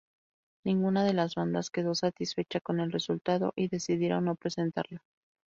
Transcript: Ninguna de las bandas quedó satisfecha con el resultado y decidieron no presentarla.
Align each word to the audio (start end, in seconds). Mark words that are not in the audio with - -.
Ninguna 0.65 1.03
de 1.03 1.13
las 1.13 1.35
bandas 1.35 1.69
quedó 1.69 1.93
satisfecha 1.93 2.59
con 2.59 2.79
el 2.79 2.91
resultado 2.91 3.53
y 3.55 3.67
decidieron 3.67 4.25
no 4.25 4.33
presentarla. 4.35 5.03